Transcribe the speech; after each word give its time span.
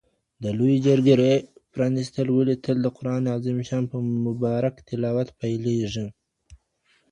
د 0.43 0.45
لویې 0.57 0.77
جرګي 0.85 1.15
پرانیستل 1.73 2.27
ولي 2.31 2.55
تل 2.63 2.77
د 2.81 2.87
قران 2.97 3.23
عظیم 3.35 3.57
الشان 3.61 3.83
په 3.91 3.97
مبارک 4.25 4.75
تلاوت 4.87 5.29
پیلیږي؟ 5.39 6.07